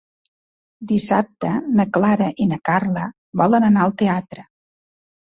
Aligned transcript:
Dissabte 0.91 1.51
na 1.79 1.85
Clara 1.97 2.29
i 2.45 2.47
na 2.53 2.59
Carla 2.71 3.05
volen 3.43 3.69
anar 3.69 3.85
al 3.85 3.95
teatre. 4.03 4.47